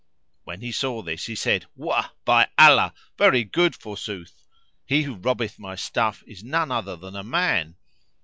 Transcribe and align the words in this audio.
When 0.45 0.61
he 0.61 0.71
saw 0.71 1.03
this, 1.03 1.27
he 1.27 1.35
said, 1.35 1.67
"Wah! 1.75 2.09
by 2.25 2.47
Allah, 2.57 2.91
very 3.19 3.43
good 3.43 3.75
forsooth! 3.75 4.47
He 4.83 5.03
who 5.03 5.13
robbeth 5.13 5.59
my 5.59 5.75
stuff 5.75 6.23
is 6.25 6.43
none 6.43 6.71
other 6.71 6.95
than 6.95 7.15
a 7.15 7.23
man." 7.23 7.75